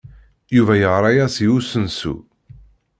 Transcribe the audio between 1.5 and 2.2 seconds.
usensu.